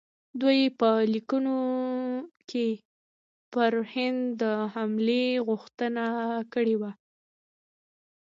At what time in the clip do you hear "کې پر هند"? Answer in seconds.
2.49-4.21